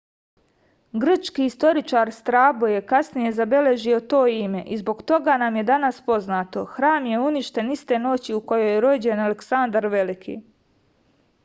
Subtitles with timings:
[1.01, 6.65] grčki istoričar strabo je kasnije zabeležio to ime i zbog toga nam je danas poznato
[6.73, 10.37] hram je uništen iste noći u kojoj je rođen aleksandar veliki